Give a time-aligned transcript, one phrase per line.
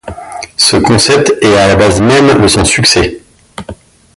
[0.57, 3.21] Ce concept est à la base même de son succès.